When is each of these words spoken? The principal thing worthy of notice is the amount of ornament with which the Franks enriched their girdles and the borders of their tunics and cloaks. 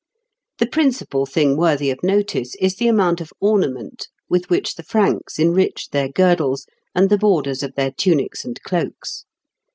The 0.57 0.65
principal 0.65 1.27
thing 1.27 1.55
worthy 1.55 1.91
of 1.91 2.01
notice 2.01 2.55
is 2.55 2.77
the 2.77 2.87
amount 2.87 3.21
of 3.21 3.31
ornament 3.39 4.07
with 4.27 4.49
which 4.49 4.73
the 4.73 4.81
Franks 4.81 5.37
enriched 5.39 5.91
their 5.91 6.09
girdles 6.09 6.65
and 6.95 7.07
the 7.07 7.19
borders 7.19 7.61
of 7.61 7.75
their 7.75 7.91
tunics 7.91 8.43
and 8.43 8.59
cloaks. 8.63 9.25